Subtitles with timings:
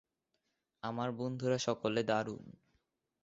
[0.83, 2.43] আমার বন্ধুরা সকলে দারুণ।